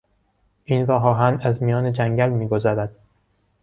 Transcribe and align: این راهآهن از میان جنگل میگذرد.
این 0.65 0.87
راهآهن 0.87 1.39
از 1.41 1.63
میان 1.63 1.93
جنگل 1.93 2.29
میگذرد. 2.29 2.95